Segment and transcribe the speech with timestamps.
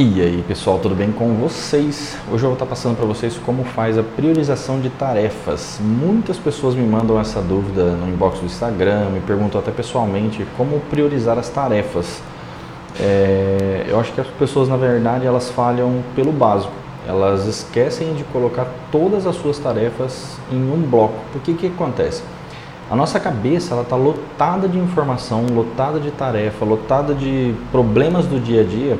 [0.00, 2.16] E aí pessoal, tudo bem com vocês?
[2.30, 5.80] Hoje eu vou estar passando para vocês como faz a priorização de tarefas.
[5.82, 10.78] Muitas pessoas me mandam essa dúvida no inbox do Instagram, me perguntam até pessoalmente como
[10.88, 12.22] priorizar as tarefas.
[13.00, 16.72] É, eu acho que as pessoas na verdade elas falham pelo básico.
[17.04, 21.18] Elas esquecem de colocar todas as suas tarefas em um bloco.
[21.32, 22.22] Porque o que acontece?
[22.88, 28.38] A nossa cabeça ela está lotada de informação, lotada de tarefa, lotada de problemas do
[28.38, 28.96] dia a dia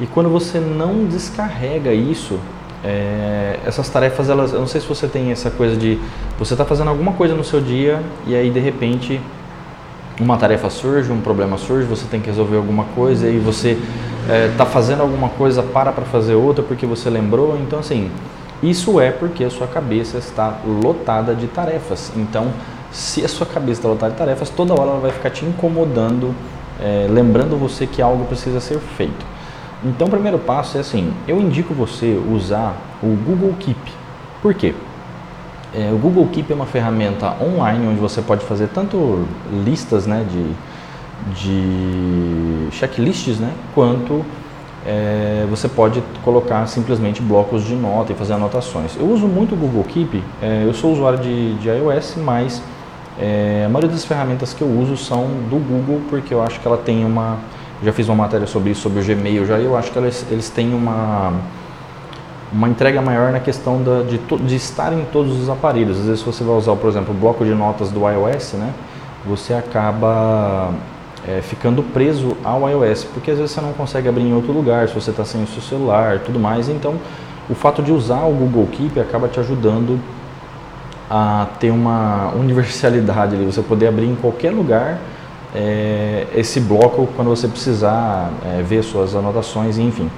[0.00, 2.38] e quando você não descarrega isso,
[2.84, 5.98] é, essas tarefas, elas, eu não sei se você tem essa coisa de
[6.38, 9.20] você está fazendo alguma coisa no seu dia e aí de repente
[10.20, 13.78] uma tarefa surge, um problema surge, você tem que resolver alguma coisa e você
[14.50, 17.58] está é, fazendo alguma coisa, para para fazer outra porque você lembrou.
[17.60, 18.10] Então, assim,
[18.62, 22.12] isso é porque a sua cabeça está lotada de tarefas.
[22.16, 22.48] Então,
[22.92, 26.34] se a sua cabeça está lotada de tarefas, toda hora ela vai ficar te incomodando,
[26.80, 29.33] é, lembrando você que algo precisa ser feito.
[29.84, 33.92] Então, o primeiro passo é assim: eu indico você usar o Google Keep.
[34.40, 34.74] Por quê?
[35.74, 39.26] É, o Google Keep é uma ferramenta online onde você pode fazer tanto
[39.64, 40.52] listas né, de,
[41.34, 44.24] de checklists, né, quanto
[44.86, 48.96] é, você pode colocar simplesmente blocos de nota e fazer anotações.
[48.96, 52.62] Eu uso muito o Google Keep, é, eu sou usuário de, de iOS, mas
[53.18, 56.68] é, a maioria das ferramentas que eu uso são do Google porque eu acho que
[56.68, 57.38] ela tem uma
[57.84, 60.48] já fiz uma matéria sobre isso, sobre o Gmail já, eu acho que eles, eles
[60.48, 61.32] têm uma,
[62.52, 66.00] uma entrega maior na questão da, de, de estar em todos os aparelhos.
[66.00, 68.72] Às vezes você vai usar, por exemplo, o bloco de notas do iOS, né?
[69.26, 70.72] Você acaba
[71.26, 74.88] é, ficando preso ao iOS, porque às vezes você não consegue abrir em outro lugar,
[74.88, 76.68] se você está sem o seu celular tudo mais.
[76.68, 76.94] Então,
[77.48, 80.00] o fato de usar o Google Keep acaba te ajudando
[81.10, 84.98] a ter uma universalidade ali, você poder abrir em qualquer lugar
[85.54, 90.10] é, esse bloco quando você precisar é, ver suas anotações, enfim.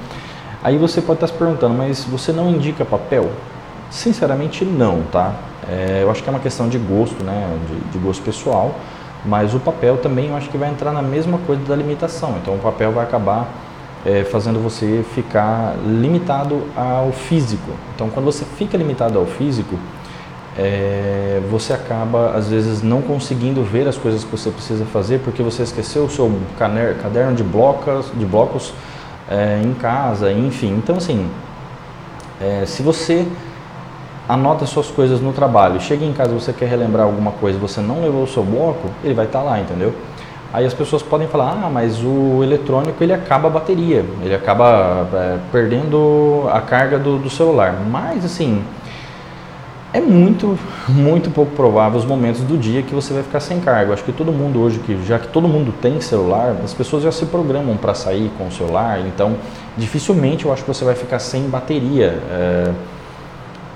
[0.65, 3.31] Aí você pode estar se perguntando, mas você não indica papel?
[3.91, 5.35] Sinceramente não, tá?
[5.69, 8.75] É, eu acho que é uma questão de gosto, né, de, de, gosto pessoal,
[9.25, 12.37] mas o papel também eu acho que vai entrar na mesma coisa da limitação.
[12.43, 13.49] Então o papel vai acabar
[14.05, 17.71] é, fazendo você ficar limitado ao físico.
[17.95, 19.77] Então quando você fica limitado ao físico,
[20.59, 25.43] é, você acaba às vezes não conseguindo ver as coisas que você precisa fazer porque
[25.43, 28.73] você esqueceu o seu caderno de blocos, de blocos
[29.29, 30.75] é, em casa, enfim.
[30.77, 31.29] Então assim,
[32.41, 33.27] é, se você
[34.29, 38.03] anota suas coisas no trabalho, chega em casa você quer relembrar alguma coisa, você não
[38.03, 39.95] levou o seu bloco, ele vai estar tá lá, entendeu?
[40.53, 45.07] Aí as pessoas podem falar, ah, mas o eletrônico ele acaba a bateria, ele acaba
[45.13, 47.75] é, perdendo a carga do, do celular.
[47.91, 48.65] Mas assim,
[49.97, 50.59] é muito,
[50.89, 53.95] muito pouco provável os momentos do dia que você vai ficar sem carga.
[53.95, 57.11] Acho que todo mundo hoje, que já que todo mundo tem celular, as pessoas já
[57.11, 59.37] se programam para sair com o celular, então
[59.77, 62.21] dificilmente eu acho que você vai ficar sem bateria.
[62.31, 62.73] É,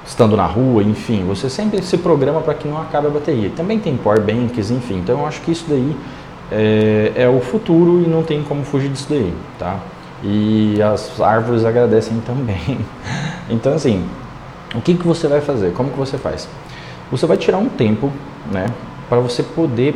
[0.06, 3.50] estando na rua, enfim, você sempre se programa para que não acabe a bateria.
[3.56, 5.97] Também tem power banks, enfim, então eu acho que isso daí
[6.50, 9.78] é, é, o futuro e não tem como fugir disso daí, tá?
[10.22, 12.78] E as árvores agradecem também.
[13.52, 14.04] Então, assim,
[14.75, 15.72] o que, que você vai fazer?
[15.72, 16.48] Como que você faz?
[17.10, 18.10] Você vai tirar um tempo,
[18.53, 18.66] né,
[19.08, 19.94] para você poder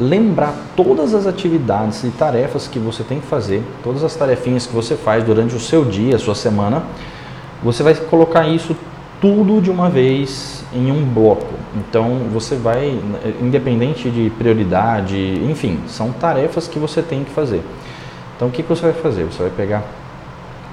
[0.00, 4.74] lembrar todas as atividades e tarefas que você tem que fazer, todas as tarefinhas que
[4.74, 6.82] você faz durante o seu dia, a sua semana.
[7.62, 8.76] Você vai colocar isso
[9.20, 11.54] tudo de uma vez em um bloco.
[11.76, 12.98] Então você vai,
[13.40, 15.16] independente de prioridade,
[15.48, 17.62] enfim, são tarefas que você tem que fazer.
[18.36, 19.24] Então o que, que você vai fazer?
[19.24, 19.84] Você vai pegar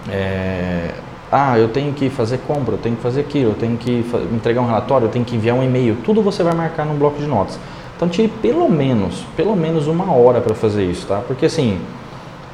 [0.09, 0.91] é,
[1.31, 4.03] ah, eu tenho que fazer compra, eu tenho que fazer aquilo, eu tenho que
[4.33, 5.97] entregar um relatório, eu tenho que enviar um e-mail.
[6.03, 7.59] Tudo você vai marcar num bloco de notas.
[7.95, 11.21] Então tire pelo menos, pelo menos uma hora para fazer isso, tá?
[11.27, 11.79] Porque assim,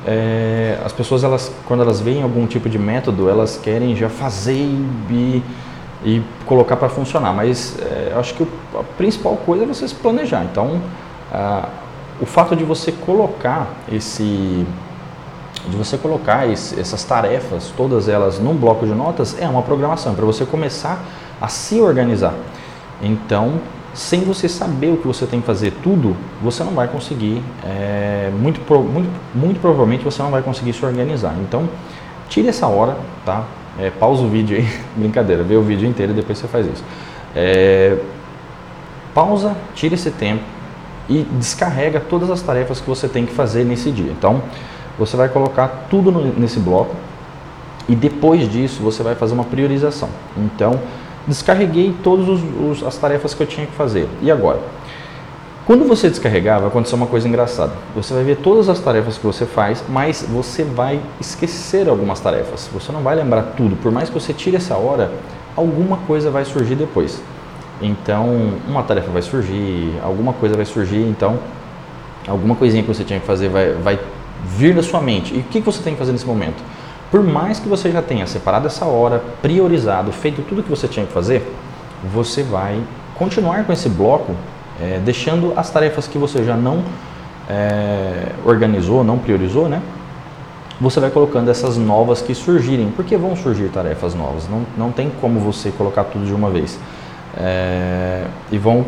[0.05, 4.53] é, as pessoas elas, quando elas veem algum tipo de método, elas querem já fazer
[4.53, 5.43] e,
[6.03, 7.33] e colocar para funcionar.
[7.33, 10.43] Mas é, acho que a principal coisa é você se planejar.
[10.43, 10.81] Então,
[11.31, 11.69] ah,
[12.19, 14.65] o fato de você colocar esse
[15.69, 20.13] de você colocar esse, essas tarefas, todas elas num bloco de notas, é uma programação
[20.13, 21.03] para você começar
[21.41, 22.33] a se organizar.
[23.01, 23.59] Então,
[23.93, 28.29] sem você saber o que você tem que fazer tudo, você não vai conseguir, é,
[28.37, 31.33] muito, muito, muito provavelmente você não vai conseguir se organizar.
[31.41, 31.67] Então,
[32.27, 33.45] tire essa hora, tá?
[33.79, 36.83] É, pausa o vídeo aí, brincadeira, vê o vídeo inteiro e depois você faz isso.
[37.35, 37.97] É,
[39.13, 40.43] pausa, tire esse tempo
[41.07, 44.11] e descarrega todas as tarefas que você tem que fazer nesse dia.
[44.11, 44.41] Então,
[44.97, 46.95] você vai colocar tudo no, nesse bloco
[47.87, 50.09] e depois disso você vai fazer uma priorização.
[50.37, 50.79] Então,
[51.27, 52.39] descarreguei todas
[52.83, 54.07] as tarefas que eu tinha que fazer.
[54.21, 54.59] E agora?
[55.65, 57.73] Quando você descarregar, vai acontecer uma coisa engraçada.
[57.95, 62.69] Você vai ver todas as tarefas que você faz, mas você vai esquecer algumas tarefas.
[62.71, 63.75] Você não vai lembrar tudo.
[63.75, 65.11] Por mais que você tire essa hora,
[65.55, 67.19] alguma coisa vai surgir depois.
[67.81, 71.39] Então, uma tarefa vai surgir, alguma coisa vai surgir, então,
[72.27, 73.99] alguma coisinha que você tinha que fazer vai, vai
[74.45, 75.33] vir da sua mente.
[75.33, 76.63] E o que você tem que fazer nesse momento?
[77.11, 81.05] Por mais que você já tenha separado essa hora, priorizado, feito tudo que você tinha
[81.05, 81.49] que fazer,
[82.13, 82.79] você vai
[83.15, 84.35] continuar com esse bloco,
[84.81, 86.83] é, deixando as tarefas que você já não
[87.49, 89.81] é, organizou, não priorizou, né?
[90.81, 95.09] Você vai colocando essas novas que surgirem, porque vão surgir tarefas novas, não, não tem
[95.21, 96.77] como você colocar tudo de uma vez.
[97.37, 98.85] É, e vão,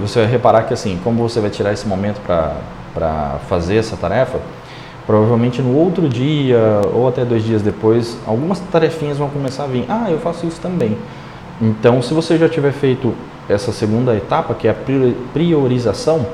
[0.00, 4.38] você vai reparar que assim, como você vai tirar esse momento para fazer essa tarefa,
[5.10, 9.84] provavelmente no outro dia ou até dois dias depois, algumas tarefinhas vão começar a vir.
[9.88, 10.96] Ah, eu faço isso também.
[11.60, 13.12] Então, se você já tiver feito
[13.48, 14.76] essa segunda etapa, que é a
[15.32, 16.24] priorização,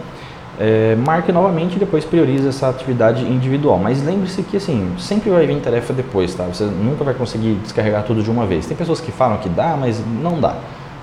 [0.61, 3.79] é, marque novamente e depois priorize essa atividade individual.
[3.79, 6.45] Mas lembre-se que assim, sempre vai vir tarefa depois, tá?
[6.45, 8.67] Você nunca vai conseguir descarregar tudo de uma vez.
[8.67, 10.55] Tem pessoas que falam que dá, mas não dá.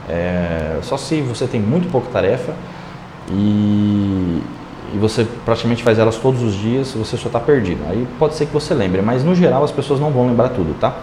[0.07, 2.53] É, só se você tem muito pouca tarefa
[3.31, 4.43] e,
[4.93, 7.81] e você praticamente faz elas todos os dias, você só está perdido.
[7.89, 10.75] Aí pode ser que você lembre, mas no geral as pessoas não vão lembrar tudo,
[10.79, 10.93] tá?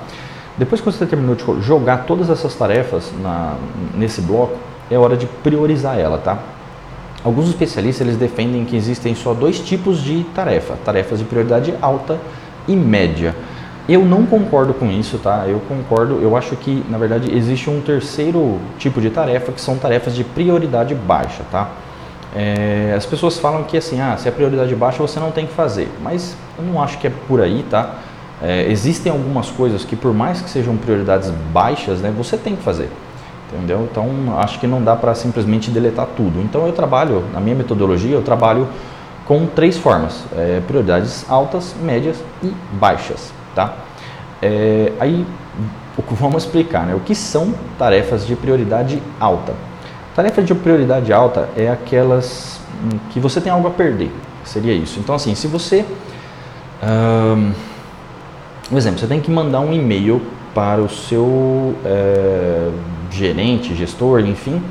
[0.56, 3.54] Depois que você terminou de jogar todas essas tarefas na,
[3.94, 4.56] nesse bloco,
[4.90, 6.38] é hora de priorizar ela, tá?
[7.24, 12.18] Alguns especialistas eles defendem que existem só dois tipos de tarefa, tarefas de prioridade alta
[12.66, 13.34] e média.
[13.88, 15.44] Eu não concordo com isso, tá?
[15.48, 19.76] Eu concordo, eu acho que na verdade existe um terceiro tipo de tarefa que são
[19.76, 21.70] tarefas de prioridade baixa, tá?
[22.34, 25.52] É, as pessoas falam que assim, ah, se é prioridade baixa você não tem que
[25.52, 27.96] fazer, mas eu não acho que é por aí, tá?
[28.40, 32.62] É, existem algumas coisas que por mais que sejam prioridades baixas, né, você tem que
[32.62, 32.88] fazer,
[33.52, 33.86] entendeu?
[33.90, 36.40] Então acho que não dá para simplesmente deletar tudo.
[36.40, 38.68] Então eu trabalho, na minha metodologia, eu trabalho
[39.26, 43.74] com três formas: é, prioridades altas, médias e baixas, tá?
[44.40, 45.26] É, aí
[46.12, 46.94] vamos explicar, né?
[46.94, 49.52] O que são tarefas de prioridade alta?
[50.20, 54.10] Tarefa de prioridade alta é aquelas hum, que você tem algo a perder,
[54.44, 55.00] seria isso.
[55.00, 55.82] Então, assim, se você.
[56.82, 57.52] Um,
[58.70, 60.20] um exemplo, você tem que mandar um e-mail
[60.54, 62.68] para o seu é,
[63.10, 64.62] gerente, gestor, enfim,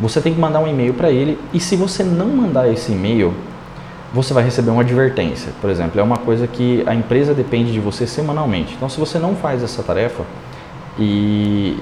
[0.00, 3.34] você tem que mandar um e-mail para ele e se você não mandar esse e-mail,
[4.14, 5.52] você vai receber uma advertência.
[5.60, 8.72] Por exemplo, é uma coisa que a empresa depende de você semanalmente.
[8.74, 10.24] Então, se você não faz essa tarefa
[10.98, 11.76] e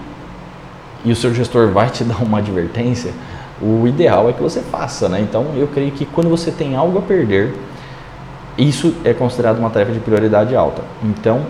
[1.04, 3.12] e o seu gestor vai te dar uma advertência,
[3.60, 5.20] o ideal é que você faça, né?
[5.20, 7.54] Então eu creio que quando você tem algo a perder,
[8.58, 10.82] isso é considerado uma tarefa de prioridade alta.
[11.02, 11.42] Então,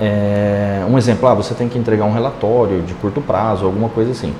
[0.00, 4.12] é, um exemplo, ah, você tem que entregar um relatório de curto prazo, alguma coisa
[4.12, 4.32] assim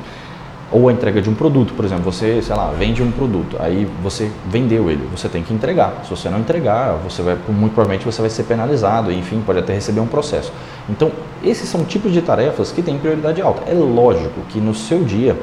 [0.70, 3.88] ou a entrega de um produto, por exemplo, você, sei lá, vende um produto, aí
[4.02, 6.02] você vendeu ele, você tem que entregar.
[6.04, 9.72] Se você não entregar, você vai, muito provavelmente você vai ser penalizado, enfim, pode até
[9.72, 10.52] receber um processo.
[10.88, 11.10] Então,
[11.42, 13.62] esses são tipos de tarefas que têm prioridade alta.
[13.70, 15.36] É lógico que no seu dia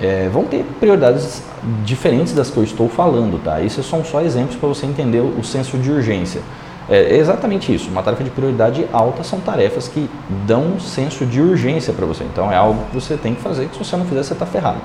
[0.00, 1.42] é, vão ter prioridades
[1.84, 3.60] diferentes das que eu estou falando, tá?
[3.60, 6.40] Isso são só exemplos para você entender o senso de urgência.
[6.88, 7.90] É exatamente isso.
[7.90, 10.08] Uma tarefa de prioridade alta são tarefas que
[10.46, 12.24] dão um senso de urgência para você.
[12.24, 14.46] Então é algo que você tem que fazer, que se você não fizer, você está
[14.46, 14.78] ferrado.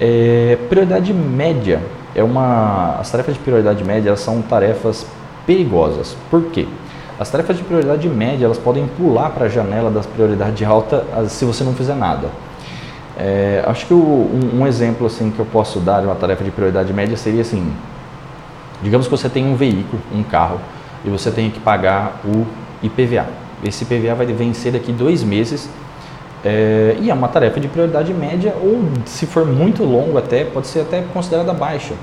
[0.00, 1.82] É, prioridade média
[2.14, 2.96] é uma.
[3.00, 5.04] As tarefas de prioridade média são tarefas
[5.44, 6.16] perigosas.
[6.30, 6.68] Por quê?
[7.18, 11.44] As tarefas de prioridade média elas podem pular para a janela das prioridade alta se
[11.44, 12.28] você não fizer nada.
[13.18, 16.44] É, acho que o, um, um, exemplo assim que eu posso dar de uma tarefa
[16.44, 17.72] de prioridade média seria assim:
[18.80, 20.60] digamos que você tem um veículo, um carro
[21.04, 22.46] e você tem que pagar o
[22.82, 23.26] IPVA.
[23.64, 25.68] Esse IPVA vai vencer daqui dois meses
[26.44, 30.66] é, e é uma tarefa de prioridade média ou, se for muito longo até, pode
[30.68, 31.94] ser até considerada baixa.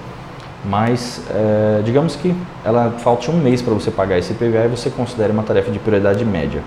[0.64, 4.90] Mas é, digamos que ela falte um mês para você pagar esse IPVA e você
[4.90, 6.62] considera uma tarefa de prioridade média.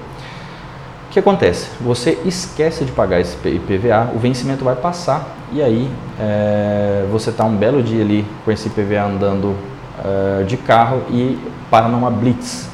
[1.09, 1.71] O que acontece?
[1.81, 7.45] Você esquece de pagar esse IPVA, o vencimento vai passar e aí é, você está
[7.45, 9.57] um belo dia ali com esse IPVA andando
[10.05, 11.39] uh, de carro e
[11.71, 12.69] para numa blitz.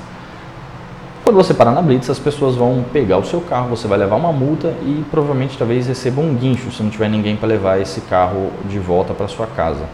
[1.25, 4.17] Quando você parar na blitz, as pessoas vão pegar o seu carro, você vai levar
[4.17, 8.03] uma multa e provavelmente talvez receba um guincho se não tiver ninguém para levar esse
[8.03, 9.85] carro de volta para sua casa.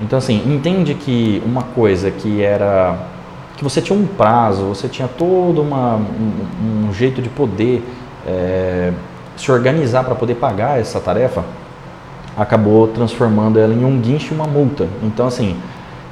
[0.00, 2.98] Então assim, entende que uma coisa que era
[3.56, 7.82] que você tinha um prazo, você tinha todo uma, um, um jeito de poder
[8.26, 8.92] é,
[9.36, 11.44] se organizar para poder pagar essa tarefa,
[12.36, 14.88] acabou transformando ela em um guincho e uma multa.
[15.02, 15.56] Então assim,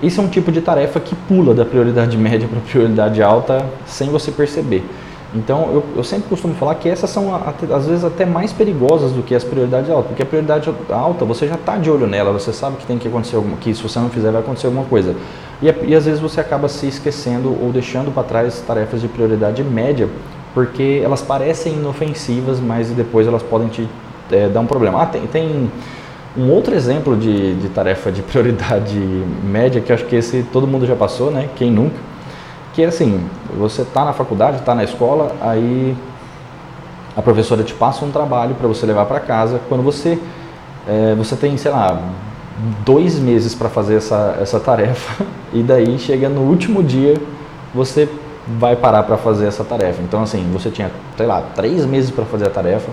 [0.07, 3.65] isso é um tipo de tarefa que pula da prioridade média para a prioridade alta
[3.87, 4.85] sem você perceber.
[5.35, 9.21] Então, eu, eu, sempre costumo falar que essas são, às vezes, até mais perigosas do
[9.21, 12.53] que as prioridades altas, porque a prioridade alta, você já está de olho nela, você
[12.53, 15.17] sabe que tem que acontecer alguma que se você não fizer, vai acontecer alguma coisa.
[15.61, 19.65] E, e às vezes você acaba se esquecendo ou deixando para trás tarefas de prioridade
[19.65, 20.09] média,
[20.55, 23.89] porque elas parecem inofensivas, mas depois elas podem te
[24.31, 25.03] é, dar um problema.
[25.03, 25.69] Ah, tem, tem
[26.37, 28.99] um outro exemplo de, de tarefa de prioridade
[29.45, 31.49] média, que acho que esse todo mundo já passou, né?
[31.57, 32.15] Quem nunca?
[32.75, 33.21] que é assim,
[33.57, 35.97] você está na faculdade, está na escola, aí
[37.17, 39.61] a professora te passa um trabalho para você levar para casa.
[39.69, 40.19] Quando você,
[40.87, 42.03] é, você tem, sei lá,
[42.85, 45.25] dois meses para fazer essa, essa tarefa
[45.55, 47.17] e daí chega no último dia
[47.73, 48.09] você
[48.59, 50.03] vai parar para fazer essa tarefa.
[50.03, 52.91] Então assim, você tinha, sei lá, três meses para fazer a tarefa,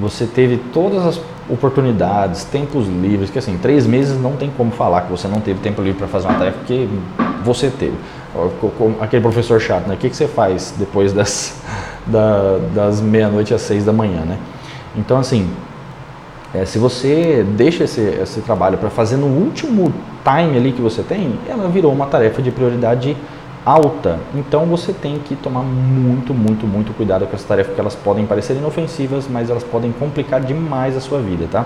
[0.00, 5.02] você teve todas as oportunidades, tempos livres, que assim, três meses não tem como falar
[5.02, 6.88] que você não teve tempo livre para fazer uma tarefa, porque
[7.44, 7.94] você teve.
[9.00, 9.94] Aquele professor chato, né?
[9.94, 11.60] O que, que você faz depois das,
[12.06, 14.38] da, das meia-noite às seis da manhã, né?
[14.96, 15.50] Então, assim,
[16.54, 21.02] é, se você deixa esse, esse trabalho para fazer no último time ali que você
[21.02, 23.16] tem, ela virou uma tarefa de prioridade
[23.64, 24.18] alta.
[24.34, 28.26] Então você tem que tomar muito, muito, muito cuidado com essas tarefas, porque elas podem
[28.26, 31.64] parecer inofensivas, mas elas podem complicar demais a sua vida, tá?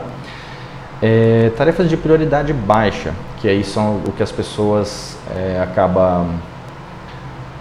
[1.00, 6.26] É, tarefas de prioridade baixa, que aí são o que as pessoas é, acabam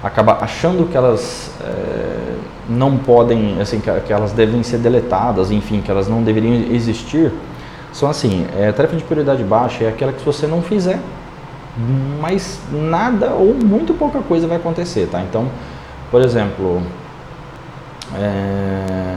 [0.03, 2.36] acaba achando que elas é,
[2.70, 7.32] não podem, assim, que, que, elas devem ser deletadas, enfim, que elas não deveriam existir,
[7.91, 11.00] são assim, é, tarefa de prioridade baixa é aquela que se você não fizer,
[12.19, 15.22] mas nada ou muito pouca coisa vai acontecer, tá?
[15.22, 15.48] Então,
[16.10, 16.81] por exemplo,
[18.15, 19.15] é,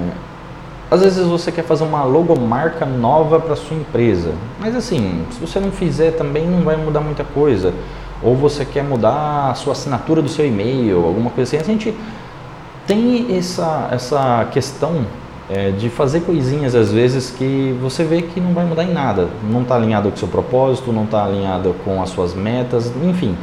[0.90, 5.60] às vezes você quer fazer uma logomarca nova para sua empresa, mas assim, se você
[5.60, 7.72] não fizer também não vai mudar muita coisa.
[8.22, 11.62] Ou você quer mudar a sua assinatura do seu e-mail, alguma coisa assim.
[11.62, 11.96] A gente
[12.86, 15.06] tem essa, essa questão
[15.50, 19.28] é, de fazer coisinhas às vezes que você vê que não vai mudar em nada,
[19.42, 23.36] não está alinhado com o seu propósito, não está alinhado com as suas metas, enfim.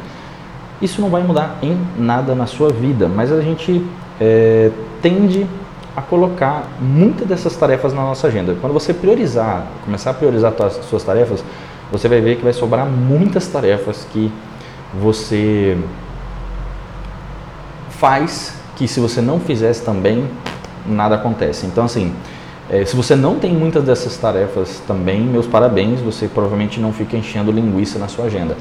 [0.80, 3.84] Isso não vai mudar em nada na sua vida, mas a gente
[4.18, 4.70] é,
[5.02, 5.46] tende
[5.94, 8.56] a colocar muitas dessas tarefas na nossa agenda.
[8.60, 11.44] Quando você priorizar, começar a priorizar as suas tarefas,
[11.92, 14.32] você vai ver que vai sobrar muitas tarefas que
[14.94, 15.76] você
[17.90, 20.24] faz que se você não fizesse também
[20.88, 21.66] nada acontece.
[21.66, 22.12] Então, assim,
[22.70, 27.16] é, se você não tem muitas dessas tarefas também, meus parabéns, você provavelmente não fica
[27.16, 28.56] enchendo linguiça na sua agenda.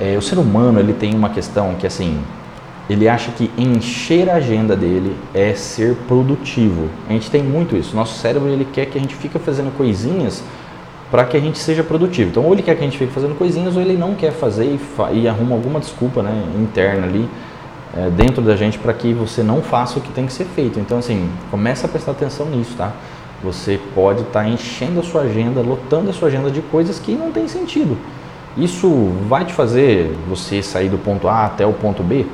[0.00, 2.20] É, o ser humano ele tem uma questão que assim,
[2.90, 6.88] ele acha que encher a agenda dele é ser produtivo.
[7.08, 7.94] A gente tem muito isso.
[7.94, 10.42] Nosso cérebro ele quer que a gente fique fazendo coisinhas
[11.10, 12.30] para que a gente seja produtivo.
[12.30, 14.64] Então, ou ele quer que a gente fique fazendo coisinhas, ou ele não quer fazer
[14.66, 17.28] e, fa e arruma alguma desculpa né, interna ali
[17.96, 20.78] é, dentro da gente para que você não faça o que tem que ser feito.
[20.78, 22.92] Então, assim, começa a prestar atenção nisso, tá?
[23.42, 27.12] Você pode estar tá enchendo a sua agenda, lotando a sua agenda de coisas que
[27.12, 27.96] não tem sentido.
[28.56, 32.26] Isso vai te fazer você sair do ponto A até o ponto B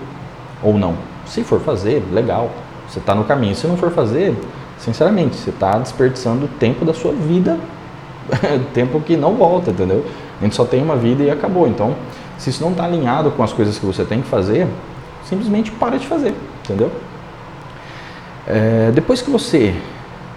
[0.62, 0.94] ou não?
[1.26, 2.50] Se for fazer, legal,
[2.88, 3.54] você está no caminho.
[3.54, 4.34] Se não for fazer,
[4.78, 7.58] sinceramente, você está desperdiçando o tempo da sua vida,
[8.72, 10.04] tempo que não volta, entendeu?
[10.40, 11.68] A gente só tem uma vida e acabou.
[11.68, 11.94] Então,
[12.38, 14.66] se isso não está alinhado com as coisas que você tem que fazer,
[15.24, 16.90] simplesmente para de fazer, entendeu?
[18.46, 19.74] É, depois que você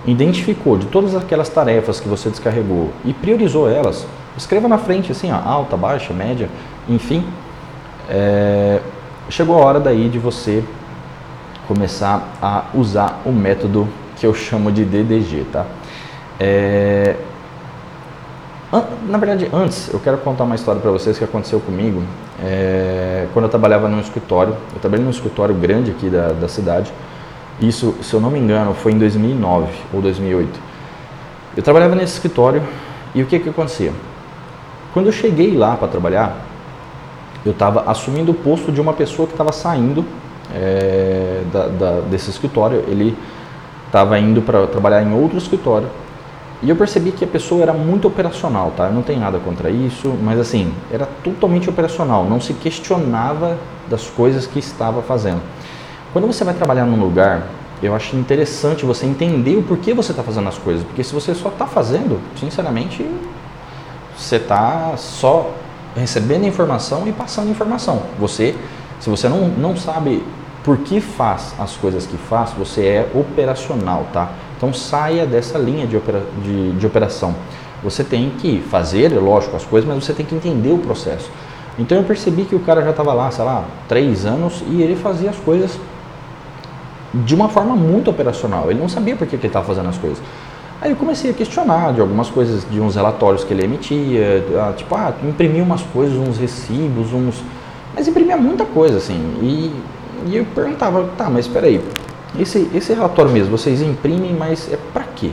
[0.05, 5.31] identificou de todas aquelas tarefas que você descarregou e priorizou elas, escreva na frente assim,
[5.31, 6.49] ó, alta, baixa, média,
[6.87, 7.25] enfim.
[8.09, 8.79] É,
[9.29, 10.63] chegou a hora daí de você
[11.67, 15.65] começar a usar o método que eu chamo de DDG, tá?
[16.39, 17.15] É,
[19.07, 22.03] na verdade, antes, eu quero contar uma história para vocês que aconteceu comigo
[22.43, 24.55] é, quando eu trabalhava num escritório.
[24.73, 26.91] Eu trabalhei num escritório grande aqui da, da cidade.
[27.59, 30.59] Isso, se eu não me engano, foi em 2009 ou 2008.
[31.55, 32.61] Eu trabalhava nesse escritório
[33.15, 33.91] e o que que acontecia?
[34.93, 36.37] Quando eu cheguei lá para trabalhar,
[37.45, 40.05] eu estava assumindo o posto de uma pessoa que estava saindo
[40.53, 42.83] é, da, da, desse escritório.
[42.87, 43.17] Ele
[43.87, 45.87] estava indo para trabalhar em outro escritório
[46.61, 48.85] e eu percebi que a pessoa era muito operacional, tá?
[48.87, 54.07] Eu não tem nada contra isso, mas assim, era totalmente operacional, não se questionava das
[54.07, 55.41] coisas que estava fazendo.
[56.11, 57.43] Quando você vai trabalhar num lugar,
[57.81, 61.35] eu acho interessante você entender o porquê você está fazendo as coisas, porque se você
[61.35, 63.05] só está fazendo, sinceramente,
[64.17, 65.51] você está só
[65.95, 68.01] recebendo informação e passando informação.
[68.17, 68.55] Você,
[68.99, 70.23] se você não, não sabe
[70.63, 74.31] por que faz as coisas que faz, você é operacional, tá?
[74.57, 77.35] Então saia dessa linha de, opera, de, de operação.
[77.83, 81.29] Você tem que fazer, é lógico, as coisas, mas você tem que entender o processo.
[81.77, 84.95] Então eu percebi que o cara já estava lá, sei lá, três anos e ele
[84.95, 85.79] fazia as coisas
[87.13, 88.71] de uma forma muito operacional.
[88.71, 90.19] Ele não sabia por que, que ele estava fazendo as coisas.
[90.81, 94.73] Aí eu comecei a questionar de algumas coisas, de uns relatórios que ele emitia, ah,
[94.75, 97.43] tipo, ah, imprimia umas coisas, uns recibos, uns.
[97.95, 99.19] Mas imprimia muita coisa, assim.
[99.41, 99.71] E,
[100.27, 101.83] e eu perguntava, tá, mas espera aí,
[102.39, 105.31] esse, esse relatório mesmo, vocês imprimem, mas é para quê?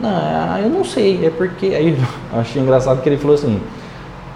[0.00, 1.66] Não, eu não sei, é porque.
[1.66, 1.96] Aí
[2.32, 3.60] eu achei engraçado que ele falou assim: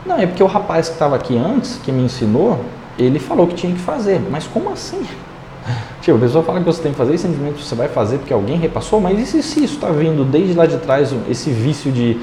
[0.04, 2.64] Não, é porque o rapaz que estava aqui antes, que me ensinou,
[2.98, 4.20] ele falou que tinha que fazer.
[4.30, 5.02] Mas como assim?
[6.02, 8.34] Tipo, a pessoa fala que você tem que fazer e simplesmente você vai fazer porque
[8.34, 11.90] alguém repassou, mas e se, se isso está vindo desde lá de trás, esse vício
[11.90, 12.20] de,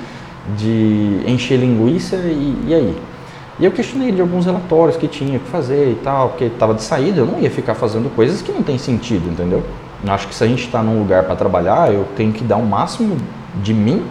[0.55, 2.95] de encher linguiça e, e aí?
[3.61, 6.81] E eu questionei de alguns relatórios que tinha que fazer e tal, porque estava de
[6.81, 9.63] saída, eu não ia ficar fazendo coisas que não tem sentido, entendeu?
[10.03, 12.57] Eu acho que se a gente está num lugar para trabalhar, eu tenho que dar
[12.57, 13.17] o máximo
[13.61, 14.03] de mim,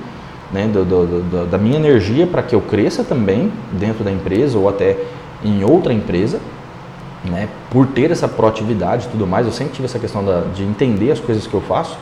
[0.53, 4.57] né, do, do, do, da minha energia para que eu cresça também dentro da empresa
[4.57, 4.97] ou até
[5.45, 6.39] em outra empresa
[7.25, 10.63] né, por ter essa proatividade e tudo mais, eu sempre tive essa questão da, de
[10.63, 11.99] entender as coisas que eu faço.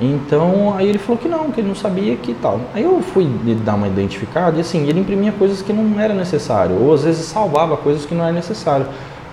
[0.00, 2.60] Então, aí ele falou que não, que ele não sabia que tal.
[2.74, 3.26] Aí eu fui
[3.64, 7.24] dar uma identificada e assim, ele imprimia coisas que não era necessário, ou às vezes
[7.26, 8.86] salvava coisas que não era necessário.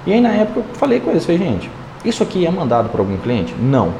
[0.05, 1.69] E aí na época eu falei com ele, falei, gente,
[2.05, 3.55] isso aqui é mandado para algum cliente?
[3.59, 3.91] Não.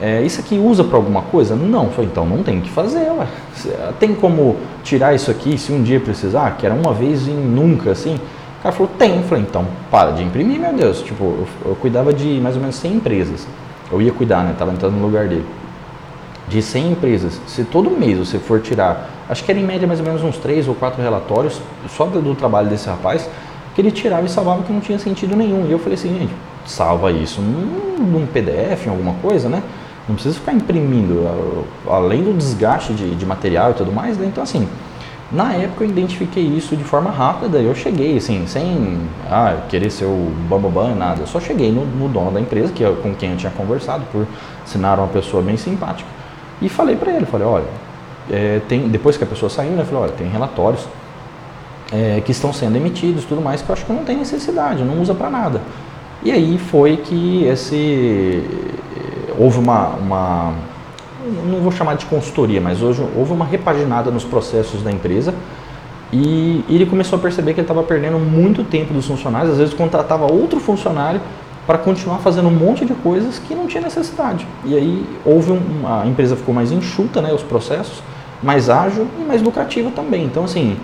[0.00, 1.54] É, isso aqui usa para alguma coisa?
[1.54, 1.88] Não.
[1.90, 3.26] Falei, então não tem que fazer, ué.
[3.98, 6.56] Tem como tirar isso aqui se um dia precisar?
[6.58, 8.18] Que era uma vez em nunca, assim
[8.64, 9.16] cara falou, tem.
[9.16, 11.02] Eu falei, então para de imprimir, meu Deus.
[11.02, 13.46] Tipo, eu, eu, cuidava de mais ou menos 100 empresas.
[13.92, 14.54] Eu ia cuidar, né?
[14.58, 15.44] Tava entrando no lugar dele.
[16.48, 17.40] De 100 empresas.
[17.46, 20.36] Se todo mês você for tirar, acho que era em média mais ou menos uns
[20.36, 23.28] 3 ou 4 relatórios, só do, trabalho desse rapaz,
[23.74, 25.66] que ele tirava e salvava que não tinha sentido nenhum.
[25.66, 26.32] E eu falei assim, gente,
[26.66, 29.62] salva isso num, num PDF, em alguma coisa, né?
[30.06, 31.26] Não precisa ficar imprimindo,
[31.88, 34.26] além do desgaste de, de material e tudo mais, né?
[34.26, 34.68] Então, assim,
[35.32, 40.04] na época eu identifiquei isso de forma rápida, eu cheguei assim, sem ah, querer ser
[40.04, 41.22] o bambambam, nada.
[41.22, 44.26] Eu só cheguei no, no dono da empresa, que com quem eu tinha conversado, por
[44.64, 46.08] sinal uma pessoa bem simpática,
[46.60, 47.66] e falei para ele, falei, olha,
[48.30, 50.86] é, tem, depois que a pessoa saiu, né, falei, olha, tem relatórios
[51.92, 55.00] é, que estão sendo emitidos tudo mais que eu acho que não tem necessidade, não
[55.00, 55.60] usa para nada.
[56.22, 58.42] E aí foi que esse
[59.38, 60.54] houve uma, uma
[61.46, 65.34] não vou chamar de consultoria, mas hoje houve uma repaginada nos processos da empresa
[66.12, 69.74] e ele começou a perceber que ele estava perdendo muito tempo dos funcionários, às vezes
[69.74, 71.20] contratava outro funcionário
[71.66, 74.46] para continuar fazendo um monte de coisas que não tinha necessidade.
[74.64, 78.02] E aí houve um, a empresa ficou mais enxuta, né, os processos,
[78.42, 80.24] mais ágil e mais lucrativa também.
[80.24, 80.76] Então assim,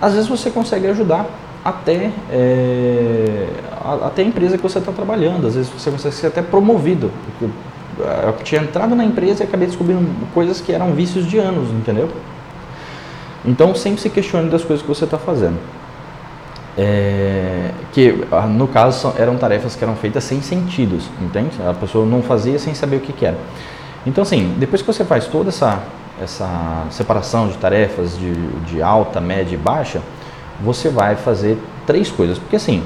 [0.00, 1.26] às vezes você consegue ajudar
[1.64, 3.46] até, é,
[4.02, 7.10] até a empresa que você está trabalhando, às vezes você consegue ser até promovido
[8.00, 12.08] eu tinha entrado na empresa e acabei descobrindo coisas que eram vícios de anos, entendeu?
[13.44, 15.58] Então sempre se questione das coisas que você está fazendo.
[16.80, 21.50] É, que ah, no caso eram tarefas que eram feitas sem sentidos, entende?
[21.68, 23.36] A pessoa não fazia sem saber o que, que era.
[24.06, 25.82] Então assim, depois que você faz toda essa,
[26.22, 30.00] essa separação de tarefas de, de alta, média e baixa,
[30.60, 32.38] você vai fazer três coisas.
[32.38, 32.84] Porque assim,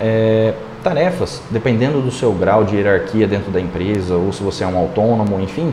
[0.00, 4.66] é, tarefas, dependendo do seu grau de hierarquia dentro da empresa, ou se você é
[4.66, 5.72] um autônomo, enfim,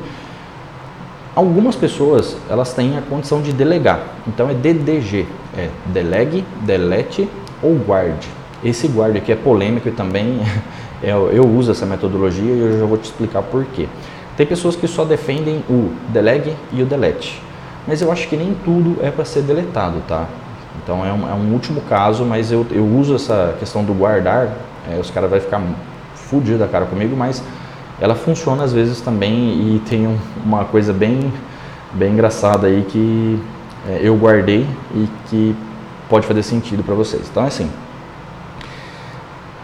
[1.36, 3.99] algumas pessoas elas têm a condição de delegar.
[4.27, 5.25] Então é DDG,
[5.57, 7.27] é delegue, delete
[7.61, 8.27] ou guarde.
[8.63, 10.41] Esse guarde aqui é polêmico e também
[11.01, 13.87] eu, eu uso essa metodologia e eu já vou te explicar por quê.
[14.37, 17.41] Tem pessoas que só defendem o delegue e o delete,
[17.87, 20.27] mas eu acho que nem tudo é para ser deletado, tá?
[20.81, 24.49] Então é um, é um último caso, mas eu, eu uso essa questão do guardar
[24.89, 25.61] é, os caras vão ficar
[26.15, 27.43] fudidos da cara comigo, mas
[27.99, 31.31] ela funciona às vezes também e tem um, uma coisa bem,
[31.93, 33.39] bem engraçada aí que
[33.87, 35.55] é, eu guardei e que
[36.09, 37.27] pode fazer sentido para vocês.
[37.29, 37.69] Então assim,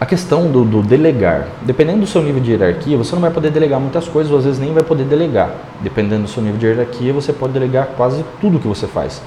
[0.00, 3.50] a questão do, do, delegar, dependendo do seu nível de hierarquia, você não vai poder
[3.50, 5.50] delegar muitas coisas, ou às vezes nem vai poder delegar.
[5.80, 9.20] Dependendo do seu nível de hierarquia, você pode delegar quase tudo que você faz.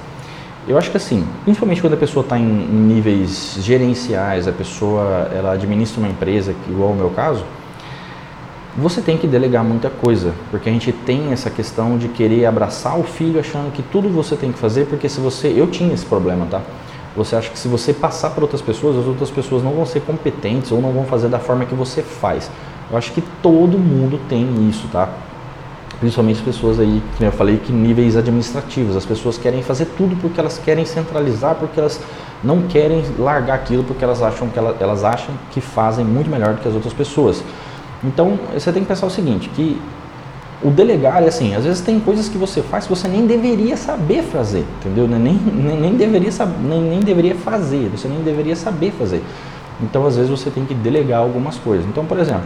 [0.66, 5.30] Eu acho que assim, principalmente quando a pessoa está em, em, níveis gerenciais, a pessoa
[5.36, 7.44] ela administra uma empresa, igual o meu caso,
[8.76, 12.98] você tem que delegar muita coisa, porque a gente tem essa questão de querer abraçar
[12.98, 16.06] o filho achando que tudo você tem que fazer, porque se você, eu tinha esse
[16.06, 16.60] problema, tá?
[17.14, 20.00] Você acha que se você passar para outras pessoas, as outras pessoas não vão ser
[20.00, 22.50] competentes ou não vão fazer da forma que você faz.
[22.90, 25.08] Eu acho que todo mundo tem isso, tá?
[26.02, 28.96] principalmente as pessoas aí, que eu falei, que níveis administrativos.
[28.96, 32.00] As pessoas querem fazer tudo porque elas querem centralizar, porque elas
[32.42, 36.54] não querem largar aquilo porque elas acham que elas, elas acham que fazem muito melhor
[36.54, 37.44] do que as outras pessoas.
[38.04, 39.80] Então você tem que pensar o seguinte, que
[40.62, 43.76] o delegar é assim, às vezes tem coisas que você faz que você nem deveria
[43.76, 45.08] saber fazer, entendeu?
[45.08, 49.22] Nem, nem, nem, deveria, nem, nem deveria fazer, você nem deveria saber fazer.
[49.80, 51.86] Então às vezes você tem que delegar algumas coisas.
[51.86, 52.44] Então, por exemplo,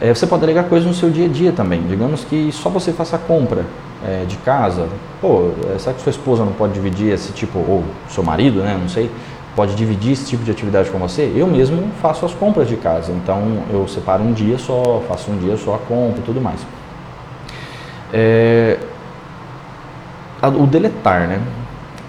[0.00, 1.80] É, você pode delegar coisas no seu dia a dia também.
[1.88, 3.64] Digamos que só você faça a compra
[4.04, 4.88] é, de casa.
[5.20, 8.76] Pô, é, será que sua esposa não pode dividir esse tipo, ou seu marido, né?
[8.78, 9.08] Não sei,
[9.54, 11.32] pode dividir esse tipo de atividade com você?
[11.34, 13.12] Eu mesmo faço as compras de casa.
[13.12, 16.60] Então eu separo um dia só, faço um dia só a compra e tudo mais.
[18.12, 18.78] É,
[20.42, 21.40] o deletar, né?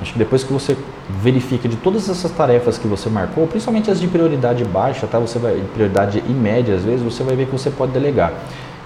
[0.02, 0.78] Acho que depois que você
[1.10, 5.20] verifica de todas essas tarefas que você marcou, principalmente as de prioridade baixa, tá?
[5.20, 8.34] Você vai prioridade e média às vezes, você vai ver que você pode delegar.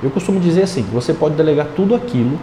[0.03, 2.37] Eu costumo dizer assim, você pode delegar tudo aquilo,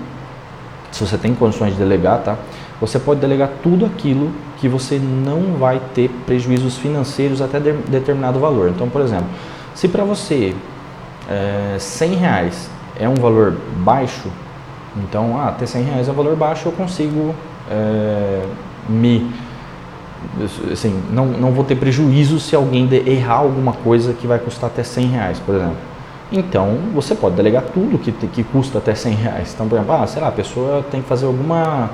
[0.91, 2.37] se você tem condições de delegar, tá?
[2.81, 8.39] Você pode delegar tudo aquilo que você não vai ter prejuízos financeiros até de, determinado
[8.39, 8.69] valor.
[8.69, 9.29] Então, por exemplo,
[9.75, 10.55] se para você
[11.29, 14.29] é, 100 reais é um valor baixo,
[14.97, 17.35] então, ah, ter 100 reais é um valor baixo, eu consigo
[17.71, 18.43] é,
[18.89, 19.31] me
[20.73, 24.83] assim, não, não vou ter prejuízo se alguém errar alguma coisa que vai custar até
[24.83, 25.77] 100 reais, por exemplo.
[26.33, 29.53] Então, você pode delegar tudo que, que custa até 100 reais.
[29.55, 31.91] Então, por exemplo, ah, sei lá, a pessoa tem que fazer alguma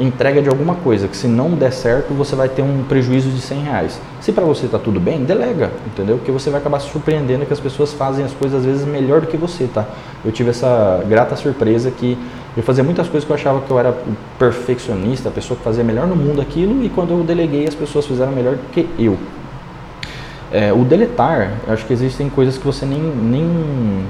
[0.00, 3.40] entrega de alguma coisa, que se não der certo, você vai ter um prejuízo de
[3.40, 4.00] 100 reais.
[4.20, 6.16] Se para você está tudo bem, delega, entendeu?
[6.16, 9.20] Porque você vai acabar se surpreendendo que as pessoas fazem as coisas às vezes melhor
[9.20, 9.86] do que você, tá?
[10.24, 12.16] Eu tive essa grata surpresa que
[12.56, 13.96] eu fazia muitas coisas que eu achava que eu era
[14.38, 18.06] perfeccionista, a pessoa que fazia melhor no mundo aquilo, e quando eu deleguei, as pessoas
[18.06, 19.16] fizeram melhor do que eu.
[20.52, 24.04] É, o deletar, acho que existem coisas que você nem, nem.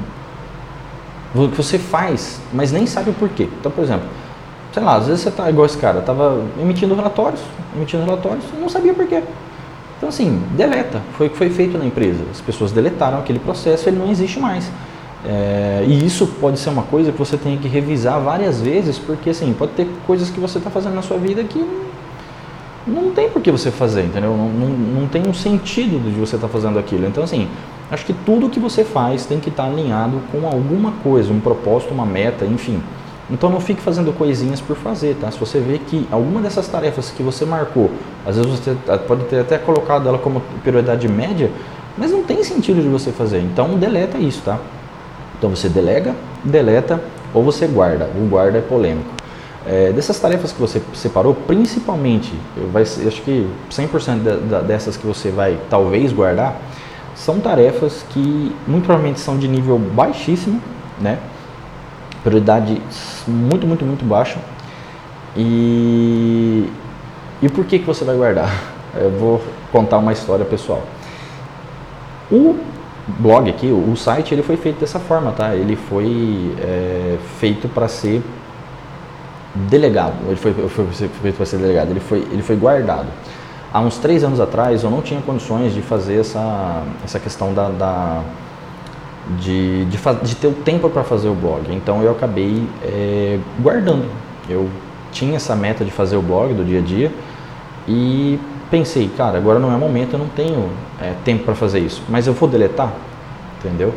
[1.50, 3.46] que você faz, mas nem sabe o porquê.
[3.60, 4.06] Então, por exemplo,
[4.72, 7.40] sei lá, às vezes você tá igual esse cara, tava emitindo relatórios,
[7.74, 9.22] emitindo relatórios, não sabia porquê.
[9.96, 11.02] Então, assim, deleta.
[11.18, 12.20] Foi o que foi feito na empresa.
[12.30, 14.70] As pessoas deletaram aquele processo, ele não existe mais.
[15.22, 19.28] É, e isso pode ser uma coisa que você tem que revisar várias vezes, porque
[19.28, 21.62] assim, pode ter coisas que você está fazendo na sua vida que
[22.86, 24.34] não tem por que você fazer, entendeu?
[24.34, 27.06] Não, não, não tem um sentido de você estar tá fazendo aquilo.
[27.06, 27.48] Então, assim,
[27.90, 31.40] acho que tudo que você faz tem que estar tá alinhado com alguma coisa, um
[31.40, 32.80] propósito, uma meta, enfim.
[33.30, 35.30] Então, não fique fazendo coisinhas por fazer, tá?
[35.30, 37.90] Se você vê que alguma dessas tarefas que você marcou,
[38.26, 41.50] às vezes você pode ter até colocado ela como prioridade média,
[41.96, 43.40] mas não tem sentido de você fazer.
[43.40, 44.58] Então, deleta isso, tá?
[45.40, 46.14] Então você delega,
[46.44, 48.10] deleta ou você guarda.
[48.14, 49.08] O guarda é polêmico.
[49.66, 55.06] É, dessas tarefas que você separou, principalmente, eu, vai, acho que 100% de, dessas que
[55.06, 56.60] você vai talvez guardar,
[57.14, 60.60] são tarefas que muito provavelmente são de nível baixíssimo,
[61.00, 61.18] né?
[62.22, 62.80] Prioridade
[63.26, 64.38] muito, muito, muito baixa.
[65.36, 66.70] E,
[67.40, 68.50] e por que, que você vai guardar?
[68.94, 70.82] Eu vou contar uma história pessoal.
[72.30, 72.56] O
[73.06, 75.54] blog aqui, o site, ele foi feito dessa forma, tá?
[75.54, 78.22] Ele foi é, feito para ser
[79.54, 80.14] delegado.
[80.26, 81.90] Ele foi, foi feito para ser delegado.
[81.90, 83.06] Ele foi, ele foi guardado.
[83.72, 87.68] Há uns três anos atrás, eu não tinha condições de fazer essa, essa questão da,
[87.68, 88.22] da
[89.38, 91.62] de, de, de, ter o tempo para fazer o blog.
[91.70, 94.04] Então eu acabei é, guardando.
[94.48, 94.68] Eu
[95.12, 97.12] tinha essa meta de fazer o blog do dia a dia
[97.86, 98.38] e
[98.70, 102.26] pensei, cara, agora não é momento, eu não tenho é, tempo para fazer isso, mas
[102.26, 102.92] eu vou deletar,
[103.58, 103.94] entendeu?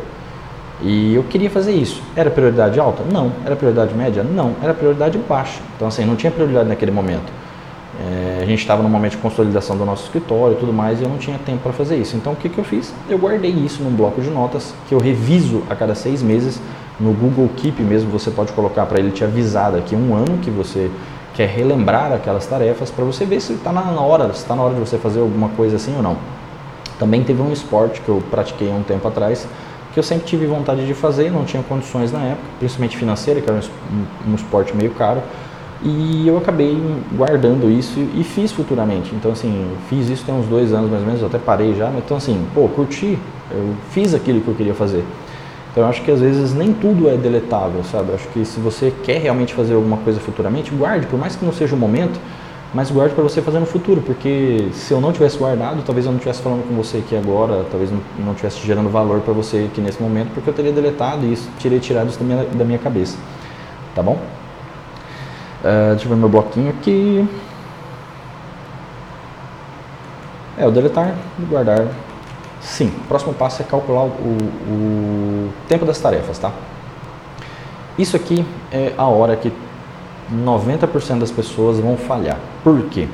[0.81, 2.01] E eu queria fazer isso.
[2.15, 3.03] Era prioridade alta?
[3.09, 3.31] Não.
[3.45, 4.23] Era prioridade média?
[4.23, 4.53] Não.
[4.61, 5.61] Era prioridade baixa.
[5.75, 7.31] Então, assim, não tinha prioridade naquele momento.
[7.99, 11.03] É, a gente estava no momento de consolidação do nosso escritório e tudo mais, e
[11.03, 12.15] eu não tinha tempo para fazer isso.
[12.15, 12.93] Então, o que, que eu fiz?
[13.07, 16.59] Eu guardei isso num bloco de notas que eu reviso a cada seis meses.
[16.99, 20.49] No Google Keep mesmo, você pode colocar para ele te avisar daqui um ano que
[20.49, 20.89] você
[21.33, 24.61] que é relembrar aquelas tarefas para você ver se está na hora, se está na
[24.61, 26.15] hora de você fazer alguma coisa assim ou não.
[26.99, 29.47] Também teve um esporte que eu pratiquei há um tempo atrás,
[29.93, 33.49] que eu sempre tive vontade de fazer, não tinha condições na época, principalmente financeira, que
[33.49, 33.59] era
[34.27, 35.21] um esporte meio caro,
[35.83, 36.77] e eu acabei
[37.13, 39.13] guardando isso e fiz futuramente.
[39.13, 42.17] Então, assim, fiz isso tem uns dois anos mais ou menos, até parei já, então,
[42.17, 43.17] assim, pô, curti,
[43.51, 45.03] eu fiz aquilo que eu queria fazer.
[45.73, 48.09] Então eu acho que às vezes nem tudo é deletável, sabe?
[48.09, 51.43] Eu acho que se você quer realmente fazer alguma coisa futuramente, guarde, por mais que
[51.43, 52.19] não seja o momento,
[52.75, 56.11] mas guarde para você fazer no futuro, porque se eu não tivesse guardado, talvez eu
[56.11, 59.81] não estivesse falando com você aqui agora, talvez não estivesse gerando valor para você aqui
[59.81, 63.17] nesse momento, porque eu teria deletado isso, teria tirado isso da minha, da minha cabeça.
[63.95, 64.19] Tá bom?
[65.63, 67.27] Uh, deixa eu ver meu bloquinho aqui.
[70.57, 71.87] É, o deletar e guardar
[72.63, 76.51] Sim, o próximo passo é calcular o, o tempo das tarefas, tá?
[77.97, 79.51] Isso aqui é a hora que
[80.33, 82.37] 90% das pessoas vão falhar.
[82.63, 83.07] Por quê?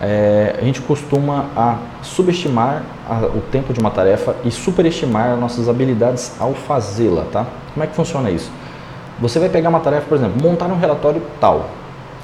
[0.00, 5.68] É, a gente costuma a subestimar a, o tempo de uma tarefa e superestimar nossas
[5.68, 7.46] habilidades ao fazê-la, tá?
[7.72, 8.50] Como é que funciona isso?
[9.20, 11.70] Você vai pegar uma tarefa, por exemplo, montar um relatório tal.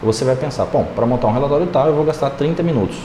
[0.03, 2.97] Você vai pensar, bom, para montar um relatório tal eu vou gastar 30 minutos.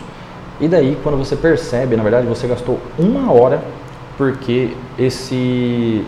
[0.59, 3.61] E daí, quando você percebe, na verdade, você gastou uma hora
[4.17, 6.05] porque esse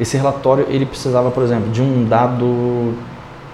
[0.00, 2.94] esse relatório ele precisava, por exemplo, de um dado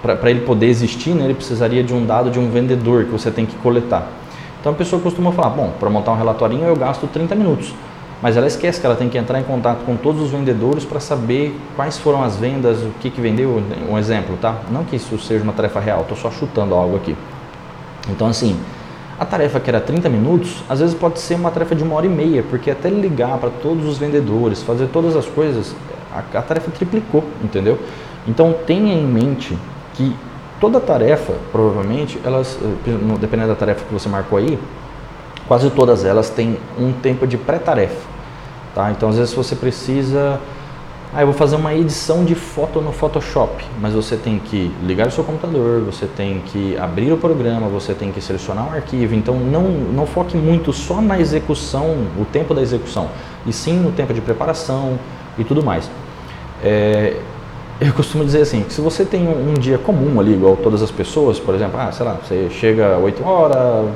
[0.01, 3.31] para ele poder existir, né, ele precisaria de um dado de um vendedor que você
[3.31, 4.07] tem que coletar.
[4.59, 7.73] Então a pessoa costuma falar, bom, para montar um relatorinho eu gasto 30 minutos.
[8.21, 10.99] Mas ela esquece que ela tem que entrar em contato com todos os vendedores para
[10.99, 13.61] saber quais foram as vendas, o que, que vendeu.
[13.89, 14.55] Um exemplo, tá?
[14.71, 17.15] Não que isso seja uma tarefa real, estou só chutando algo aqui.
[18.09, 18.57] Então, assim,
[19.19, 22.05] a tarefa que era 30 minutos, às vezes pode ser uma tarefa de uma hora
[22.05, 25.75] e meia, porque até ligar para todos os vendedores, fazer todas as coisas,
[26.11, 27.79] a, a tarefa triplicou, entendeu?
[28.27, 29.57] Então, tenha em mente
[29.93, 30.15] que
[30.59, 34.57] toda tarefa, provavelmente, elas, eh, dependendo da tarefa que você marcou aí,
[35.47, 38.15] quase todas elas têm um tempo de pré-tarefa.
[38.73, 38.91] Tá?
[38.91, 40.39] Então, às vezes você precisa,
[41.13, 45.07] ah, eu vou fazer uma edição de foto no Photoshop, mas você tem que ligar
[45.07, 49.15] o seu computador, você tem que abrir o programa, você tem que selecionar um arquivo.
[49.15, 51.85] Então, não, não foque muito só na execução,
[52.19, 53.09] o tempo da execução,
[53.45, 54.99] e sim no tempo de preparação
[55.37, 55.89] e tudo mais.
[56.61, 57.17] É,
[57.79, 60.81] eu costumo dizer assim, que se você tem um, um, dia comum ali, igual todas
[60.81, 63.89] as pessoas, por exemplo, ah, sei lá, você chega às 8 horas,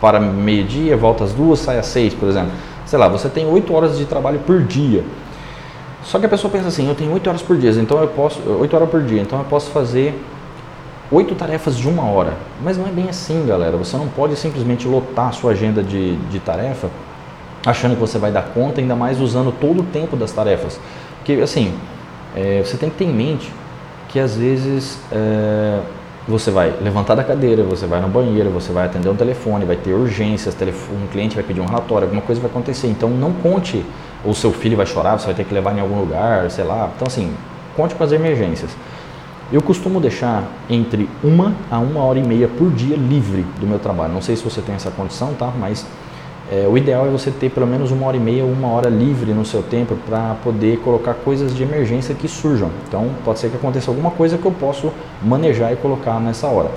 [0.00, 2.52] para meio-dia, volta às duas, sai às 6, por exemplo.
[2.86, 5.04] Sei lá, você tem 8 horas de trabalho por dia.
[6.02, 8.40] Só que a pessoa pensa assim, eu tenho 8 horas por dia, então eu posso
[8.40, 10.18] 8 horas por dia, então eu posso fazer
[11.10, 12.34] oito tarefas de uma hora.
[12.62, 13.76] Mas não é bem assim, galera.
[13.76, 16.88] Você não pode simplesmente lotar a sua agenda de, de tarefa
[17.66, 20.80] achando que você vai dar conta, ainda mais usando todo o tempo das tarefas.
[21.18, 21.74] Porque assim,
[22.34, 23.52] é, você tem que ter em mente
[24.08, 25.80] que às vezes é,
[26.28, 29.76] você vai levantar da cadeira, você vai no banheiro, você vai atender um telefone, vai
[29.76, 30.54] ter urgências,
[30.92, 32.88] um cliente vai pedir um relatório, alguma coisa vai acontecer.
[32.88, 33.84] Então não conte,
[34.24, 36.90] ou seu filho vai chorar, você vai ter que levar em algum lugar, sei lá.
[36.94, 37.32] Então assim,
[37.76, 38.70] conte com as emergências.
[39.52, 43.80] Eu costumo deixar entre uma a uma hora e meia por dia livre do meu
[43.80, 44.12] trabalho.
[44.12, 45.52] Não sei se você tem essa condição, tá?
[45.58, 45.84] Mas
[46.50, 48.90] é, o ideal é você ter pelo menos uma hora e meia ou uma hora
[48.90, 52.70] livre no seu tempo para poder colocar coisas de emergência que surjam.
[52.88, 56.70] Então, pode ser que aconteça alguma coisa que eu posso manejar e colocar nessa hora.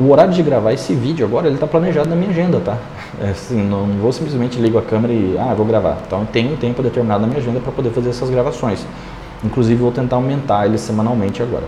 [0.00, 2.76] O horário de gravar esse vídeo agora, ele está planejado na minha agenda, tá?
[3.22, 5.98] É, assim, não, não, vou simplesmente ligo a câmera e, ah, vou gravar.
[6.04, 8.84] Então, tem um tempo determinado na minha agenda para poder fazer essas gravações.
[9.44, 11.62] Inclusive, vou tentar aumentar ele semanalmente agora.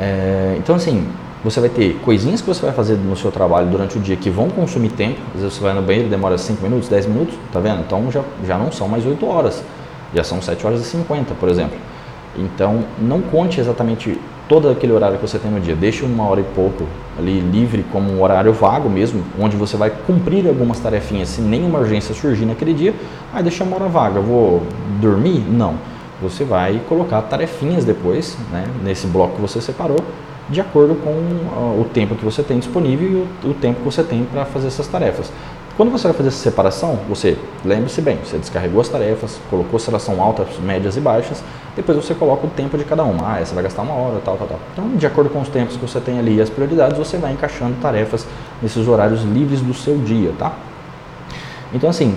[0.00, 1.06] É, então, assim,
[1.44, 4.30] você vai ter coisinhas que você vai fazer no seu trabalho durante o dia que
[4.30, 5.20] vão consumir tempo.
[5.34, 7.80] Às vezes você vai no banheiro, demora 5 minutos, 10 minutos, tá vendo?
[7.80, 9.62] Então já, já não são mais 8 horas,
[10.14, 11.78] já são 7 horas e 50, por exemplo.
[12.36, 14.18] Então não conte exatamente
[14.48, 15.74] todo aquele horário que você tem no dia.
[15.74, 16.84] Deixe uma hora e pouco
[17.18, 21.78] ali livre como um horário vago mesmo, onde você vai cumprir algumas tarefinhas se nenhuma
[21.78, 22.94] urgência surgir naquele dia.
[23.32, 24.62] Aí deixa uma hora vaga, vou
[25.00, 25.40] dormir?
[25.48, 25.74] Não.
[26.20, 29.98] Você vai colocar tarefinhas depois, né, nesse bloco que você separou,
[30.48, 33.08] de acordo com uh, o tempo que você tem disponível
[33.42, 35.30] e o, o tempo que você tem para fazer essas tarefas.
[35.76, 40.22] Quando você vai fazer essa separação, você lembre-se bem, você descarregou as tarefas, colocou seleção
[40.22, 41.42] altas, médias e baixas,
[41.76, 43.34] depois você coloca o tempo de cada uma.
[43.34, 44.58] Ah, essa vai gastar uma hora, tal, tal, tal.
[44.72, 47.32] Então, de acordo com os tempos que você tem ali e as prioridades, você vai
[47.32, 48.26] encaixando tarefas
[48.62, 50.54] nesses horários livres do seu dia, tá?
[51.74, 52.16] Então, assim,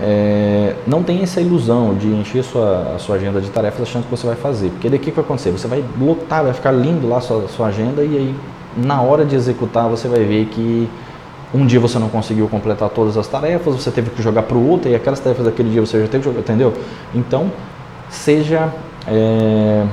[0.00, 4.10] é, não tem essa ilusão de encher sua, a sua agenda de tarefas achando que
[4.10, 4.70] você vai fazer.
[4.70, 5.50] Porque daqui o que vai acontecer?
[5.50, 8.34] Você vai lotar, vai ficar lindo lá a sua, sua agenda e aí
[8.76, 10.88] na hora de executar você vai ver que
[11.52, 14.68] um dia você não conseguiu completar todas as tarefas, você teve que jogar para o
[14.68, 16.74] outro e aquelas tarefas daquele dia você já teve que jogar, entendeu?
[17.14, 17.52] Então,
[18.10, 18.72] seja
[19.06, 19.86] é,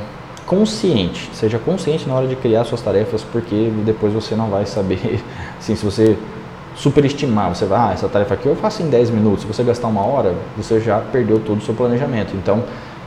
[0.48, 5.24] consciente, seja consciente na hora de criar suas tarefas, porque depois você não vai saber,
[5.60, 6.18] assim, se você
[6.82, 7.54] superestimar.
[7.54, 9.44] Você vai, ah, essa tarefa aqui eu faço em 10 minutos.
[9.44, 12.36] Se você gastar uma hora, você já perdeu todo o seu planejamento.
[12.36, 12.63] Então,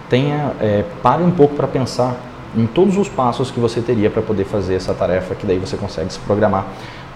[0.09, 2.15] tenha, é, pare um pouco para pensar
[2.57, 5.77] em todos os passos que você teria para poder fazer essa tarefa, que daí você
[5.77, 6.67] consegue se programar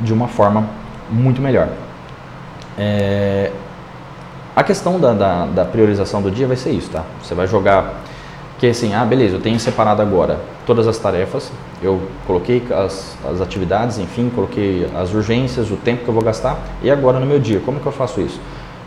[0.00, 0.68] de uma forma
[1.08, 1.68] muito melhor.
[2.76, 3.52] É,
[4.56, 7.04] a questão da, da, da priorização do dia vai ser isso, tá?
[7.22, 7.94] Você vai jogar
[8.58, 11.50] que assim, ah, beleza, eu tenho separado agora todas as tarefas,
[11.82, 16.58] eu coloquei as, as atividades, enfim, coloquei as urgências, o tempo que eu vou gastar,
[16.82, 18.38] e agora no meu dia, como que eu faço isso?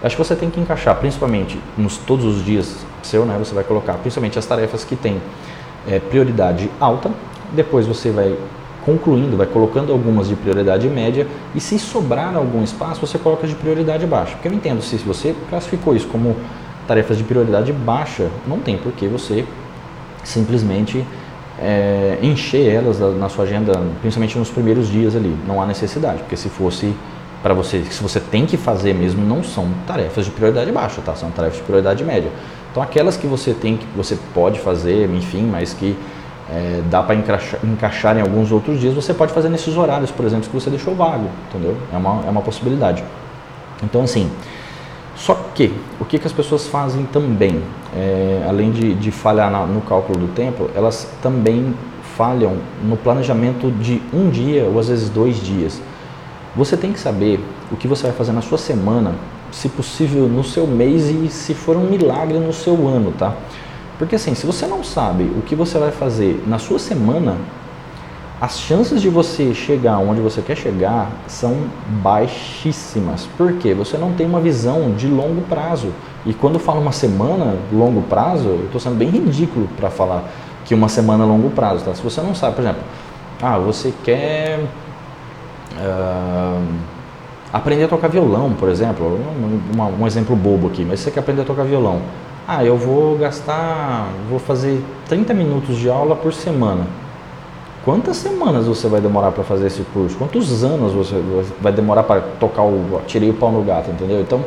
[0.04, 3.64] Acho que você tem que encaixar, principalmente nos todos os dias seu, né, você vai
[3.64, 5.20] colocar principalmente as tarefas que têm
[5.88, 7.10] é, prioridade alta,
[7.52, 8.38] depois você vai
[8.86, 13.56] concluindo, vai colocando algumas de prioridade média, e se sobrar algum espaço, você coloca de
[13.56, 16.36] prioridade baixa, porque eu entendo se você classificou isso como
[16.88, 19.46] tarefas de prioridade baixa, não tem por que você
[20.24, 21.04] simplesmente
[21.62, 25.36] é, encher elas na sua agenda, principalmente nos primeiros dias ali.
[25.48, 26.94] Não há necessidade, porque se fosse
[27.44, 31.16] para você, se você tem que fazer mesmo, não são tarefas de prioridade baixa, tá?
[31.16, 32.32] São tarefas de prioridade média.
[32.72, 35.96] Então aquelas que você tem, que você pode fazer, enfim, mas que
[36.50, 40.26] é, dá para encaixar, encaixar, em alguns outros dias, você pode fazer nesses horários, por
[40.26, 41.78] exemplo, que você deixou vago, entendeu?
[41.94, 43.04] É uma, é uma possibilidade.
[43.84, 44.30] Então assim,
[45.22, 47.62] Só que, o que, que as pessoas fazem também,
[47.96, 51.76] é, além de, de falhar na, no cálculo do tempo, elas também
[52.18, 55.80] falham no planejamento de um dia ou às vezes dois dias.
[56.56, 57.40] Você tem que saber
[57.72, 59.14] o que você vai fazer na sua semana,
[59.52, 63.36] se possível no seu mês e se for um milagre no seu ano, tá?
[64.00, 67.38] Porque assim, se você não sabe o que você vai fazer na sua semana,
[68.42, 71.56] as chances de você chegar onde você quer chegar são
[72.02, 73.30] baixíssimas.
[73.38, 75.94] Porque você não tem uma visão de longo prazo.
[76.26, 80.24] E quando eu falo uma semana, longo prazo, eu estou sendo bem ridículo para falar
[80.66, 81.86] que uma semana é longo prazo.
[81.86, 81.94] Tá?
[81.94, 82.82] Se você não sabe, por exemplo,
[83.40, 84.60] ah, você quer
[85.78, 86.64] uh,
[87.54, 91.44] aprender a tocar violão, por exemplo, um, um exemplo bobo aqui, mas você quer aprender
[91.44, 92.02] a tocar violão.
[92.48, 96.88] Ah, eu vou gastar, vou fazer 30 minutos de aula por semana.
[97.84, 100.16] Quantas semanas você vai demorar para fazer esse curso?
[100.16, 101.16] Quantos anos você
[101.60, 104.22] vai demorar para tocar o tirei o pau no gato, entendeu?
[104.22, 104.46] Então,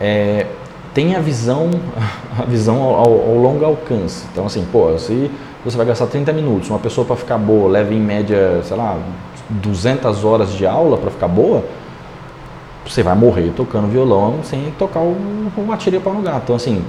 [0.00, 0.46] é,
[0.94, 1.68] tem a visão,
[2.38, 4.24] a visão ao, ao, longo alcance.
[4.32, 5.30] Então, assim, pô, se
[5.62, 8.98] você vai gastar 30 minutos, uma pessoa para ficar boa leva em média, sei lá,
[9.50, 11.62] 200 horas de aula para ficar boa,
[12.86, 16.44] você vai morrer tocando violão sem tocar o, o pau no gato.
[16.44, 16.82] Então, assim,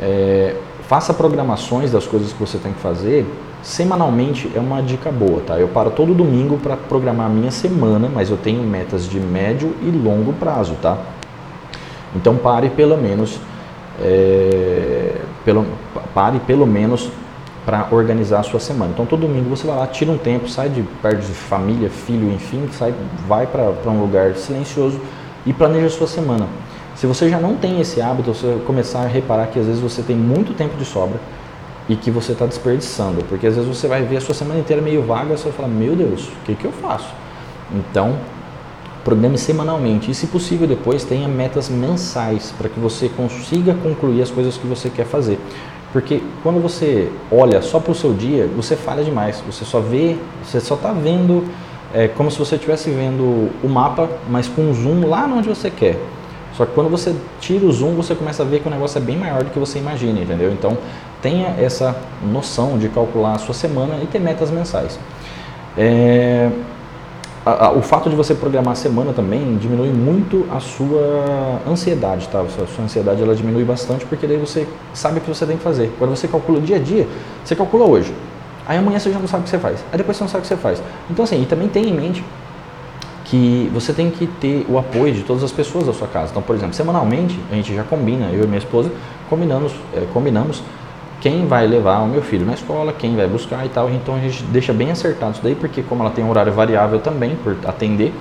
[0.00, 0.56] é,
[0.88, 3.24] faça programações das coisas que você tem que fazer
[3.62, 5.58] Semanalmente é uma dica boa, tá?
[5.58, 9.74] Eu paro todo domingo para programar a minha semana, mas eu tenho metas de médio
[9.82, 10.96] e longo prazo, tá?
[12.14, 13.40] Então pare pelo menos,
[14.00, 15.66] é, pelo,
[16.14, 17.10] pare pelo menos
[17.64, 18.92] para organizar a sua semana.
[18.94, 22.32] Então todo domingo você vai lá, tira um tempo, sai de perto de família, filho,
[22.32, 22.94] enfim, sai,
[23.26, 25.00] vai para um lugar silencioso
[25.44, 26.46] e planeja a sua semana.
[26.94, 29.82] Se você já não tem esse hábito, você vai começar a reparar que às vezes
[29.82, 31.18] você tem muito tempo de sobra
[31.88, 33.22] e que você está desperdiçando.
[33.24, 35.52] Porque às vezes você vai ver a sua semana inteira meio vaga e você vai
[35.52, 37.12] falar, meu Deus, o que, que eu faço?
[37.72, 38.16] Então,
[39.04, 44.30] programe semanalmente e, se possível, depois tenha metas mensais para que você consiga concluir as
[44.30, 45.38] coisas que você quer fazer.
[45.92, 49.42] Porque quando você olha só para o seu dia, você falha demais.
[49.46, 51.44] Você só vê, você só está vendo,
[51.94, 55.70] é como se você estivesse vendo o mapa, mas com um zoom lá onde você
[55.70, 55.98] quer.
[56.56, 59.00] Só que quando você tira o zoom, você começa a ver que o negócio é
[59.00, 60.50] bem maior do que você imagina, entendeu?
[60.50, 60.76] Então,
[61.22, 64.98] tenha essa noção de calcular a sua semana e ter metas mensais.
[65.76, 66.50] É,
[67.44, 72.28] a, a, o fato de você programar a semana também diminui muito a sua ansiedade,
[72.28, 72.40] tá?
[72.40, 75.62] A sua ansiedade ela diminui bastante porque daí você sabe o que você tem que
[75.62, 75.92] fazer.
[75.98, 77.06] Quando você calcula dia a dia,
[77.44, 78.12] você calcula hoje.
[78.66, 79.84] Aí amanhã você já não sabe o que você faz.
[79.92, 80.82] Aí depois você não sabe o que você faz.
[81.08, 82.24] Então assim, e também tenha em mente
[83.26, 86.30] que você tem que ter o apoio de todas as pessoas da sua casa.
[86.30, 88.90] Então, por exemplo, semanalmente a gente já combina, eu e minha esposa
[89.28, 90.62] combinamos, é, combinamos
[91.20, 93.90] quem vai levar o meu filho na escola, quem vai buscar e tal.
[93.90, 96.98] Então a gente deixa bem acertado isso daí, porque como ela tem um horário variável
[96.98, 98.12] também por atender,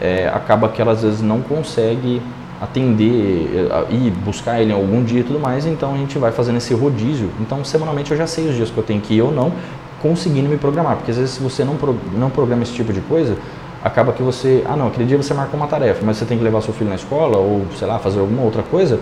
[0.00, 2.20] é, acaba que ela às vezes não consegue
[2.60, 6.56] atender e buscar ele em algum dia e tudo mais, então a gente vai fazendo
[6.56, 7.30] esse rodízio.
[7.40, 9.52] Então semanalmente eu já sei os dias que eu tenho que ir ou não,
[10.00, 13.00] conseguindo me programar, porque às vezes se você não, pro, não programa esse tipo de
[13.02, 13.36] coisa,
[13.82, 16.44] acaba que você, ah não, aquele dia você marcou uma tarefa, mas você tem que
[16.44, 18.98] levar seu filho na escola ou sei lá, fazer alguma outra coisa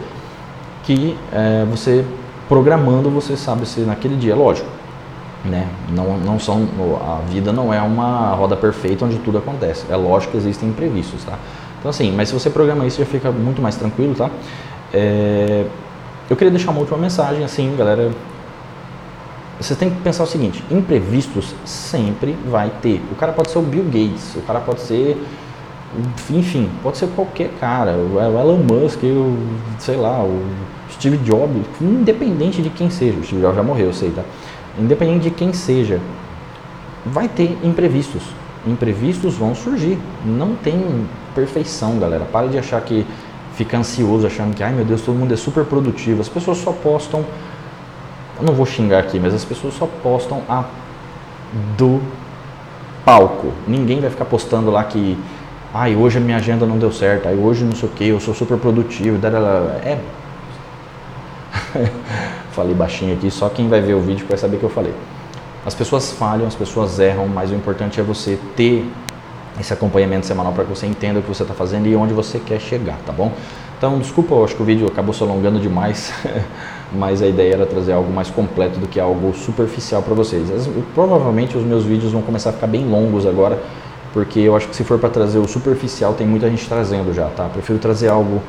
[0.83, 2.05] que é, você
[2.48, 4.68] programando você sabe se naquele dia, lógico,
[5.44, 5.68] né?
[5.90, 6.68] Não, não são,
[7.00, 9.85] a vida não é uma roda perfeita onde tudo acontece.
[9.90, 11.38] É lógico que existem imprevistos, tá?
[11.78, 14.31] Então assim, mas se você programa isso já fica muito mais tranquilo, tá?
[14.92, 15.64] É,
[16.28, 18.11] eu queria deixar uma última mensagem, assim, galera.
[19.61, 23.02] Você tem que pensar o seguinte: imprevistos sempre vai ter.
[23.11, 25.16] O cara pode ser o Bill Gates, o cara pode ser,
[26.31, 29.37] enfim, pode ser qualquer cara, o Elon Musk, o,
[29.78, 30.42] sei lá, o
[30.90, 34.22] Steve Jobs, independente de quem seja, o Steve Jobs já morreu, eu sei, tá?
[34.78, 36.00] Independente de quem seja,
[37.05, 38.22] vai ter imprevistos.
[38.66, 39.98] Imprevistos vão surgir.
[40.24, 42.24] Não tem perfeição, galera.
[42.24, 43.07] Para de achar que
[43.55, 46.20] fica ansioso, achando que, ai meu Deus, todo mundo é super produtivo.
[46.20, 47.24] As pessoas só postam,
[48.38, 50.64] eu não vou xingar aqui, mas as pessoas só postam a
[51.76, 52.00] do
[53.05, 53.52] palco.
[53.66, 55.18] Ninguém vai ficar postando lá que,
[55.72, 58.20] ai, hoje a minha agenda não deu certo, ai, hoje não sei o que, eu
[58.20, 59.18] sou super produtivo.
[59.85, 59.98] É
[62.52, 64.94] falei baixinho aqui, só quem vai ver o vídeo vai saber que eu falei.
[65.64, 68.85] As pessoas falham, as pessoas erram, mas o importante é você ter
[69.60, 72.38] esse acompanhamento semanal para que você entenda o que você está fazendo e onde você
[72.38, 73.31] quer chegar, tá bom?
[73.79, 76.12] Então, desculpa, eu acho que o vídeo acabou se alongando demais,
[76.92, 80.50] mas a ideia era trazer algo mais completo do que algo superficial para vocês.
[80.50, 83.60] As, provavelmente os meus vídeos vão começar a ficar bem longos agora,
[84.13, 87.27] porque eu acho que se for para trazer o superficial, tem muita gente trazendo já,
[87.29, 87.48] tá?
[87.48, 88.42] Prefiro trazer algo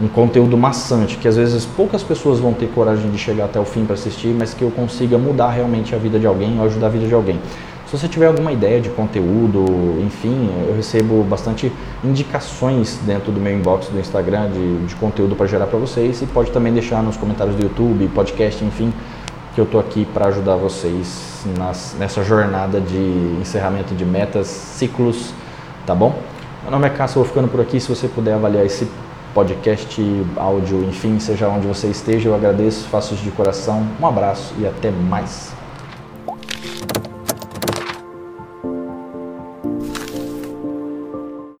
[0.00, 3.64] um conteúdo maçante, que às vezes poucas pessoas vão ter coragem de chegar até o
[3.64, 6.88] fim para assistir, mas que eu consiga mudar realmente a vida de alguém ou ajudar
[6.88, 7.40] a vida de alguém.
[7.86, 9.64] Se você tiver alguma ideia de conteúdo,
[10.04, 11.72] enfim, eu recebo bastante
[12.04, 16.26] indicações dentro do meu inbox do Instagram de, de conteúdo para gerar para vocês e
[16.26, 18.92] pode também deixar nos comentários do YouTube, podcast, enfim,
[19.56, 25.32] que eu estou aqui para ajudar vocês nas, nessa jornada de encerramento de metas, ciclos,
[25.86, 26.14] tá bom?
[26.60, 27.80] Meu nome é Cássio, vou ficando por aqui.
[27.80, 28.86] Se você puder avaliar esse
[29.32, 29.98] podcast,
[30.36, 33.86] áudio, enfim, seja onde você esteja, eu agradeço, faço isso de coração.
[33.98, 35.55] Um abraço e até mais.